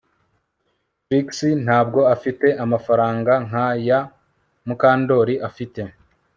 [1.07, 1.27] Trix
[1.65, 3.99] ntabwo afite amafaranga nkaya
[4.65, 5.81] Mukandoli afite